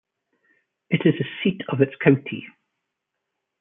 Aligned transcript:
It 0.89 1.01
is 1.05 1.13
the 1.19 1.25
seat 1.43 1.61
of 1.69 1.79
its 1.79 1.93
county. 2.03 2.47